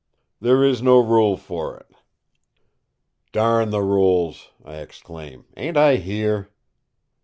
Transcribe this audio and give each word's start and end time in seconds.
"There 0.39 0.63
is 0.63 0.81
no 0.81 0.97
rule 0.99 1.37
for 1.37 1.77
it." 1.77 1.93
"Darn 3.31 3.69
the 3.69 3.83
rules!" 3.83 4.49
I 4.65 4.77
exclaim. 4.77 5.45
"Ain't 5.55 5.77
I 5.77 5.97
here?" 5.97 6.49